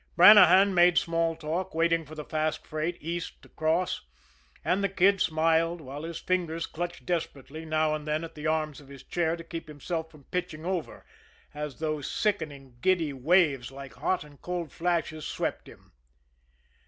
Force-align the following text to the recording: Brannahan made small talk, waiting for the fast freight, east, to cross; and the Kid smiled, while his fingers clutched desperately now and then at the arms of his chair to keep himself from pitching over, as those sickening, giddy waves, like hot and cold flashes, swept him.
Brannahan 0.15 0.73
made 0.73 0.97
small 0.97 1.35
talk, 1.35 1.75
waiting 1.75 2.05
for 2.05 2.15
the 2.15 2.25
fast 2.25 2.65
freight, 2.65 2.97
east, 3.01 3.39
to 3.43 3.49
cross; 3.49 4.01
and 4.65 4.83
the 4.83 4.89
Kid 4.89 5.21
smiled, 5.21 5.79
while 5.79 6.01
his 6.01 6.17
fingers 6.17 6.65
clutched 6.65 7.05
desperately 7.05 7.65
now 7.65 7.93
and 7.93 8.07
then 8.07 8.23
at 8.23 8.33
the 8.33 8.47
arms 8.47 8.81
of 8.81 8.87
his 8.87 9.03
chair 9.03 9.35
to 9.35 9.43
keep 9.43 9.67
himself 9.67 10.09
from 10.09 10.23
pitching 10.31 10.65
over, 10.65 11.05
as 11.53 11.77
those 11.77 12.09
sickening, 12.09 12.77
giddy 12.81 13.13
waves, 13.13 13.71
like 13.71 13.93
hot 13.93 14.23
and 14.23 14.41
cold 14.41 14.71
flashes, 14.71 15.23
swept 15.23 15.69
him. 15.69 15.91